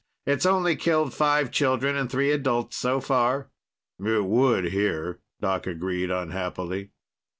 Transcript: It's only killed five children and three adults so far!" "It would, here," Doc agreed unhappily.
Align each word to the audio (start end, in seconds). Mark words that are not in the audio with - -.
It's 0.25 0.47
only 0.47 0.75
killed 0.75 1.13
five 1.13 1.51
children 1.51 1.95
and 1.95 2.11
three 2.11 2.31
adults 2.31 2.75
so 2.75 2.99
far!" 2.99 3.51
"It 4.03 4.25
would, 4.25 4.69
here," 4.71 5.19
Doc 5.39 5.67
agreed 5.67 6.09
unhappily. 6.09 6.89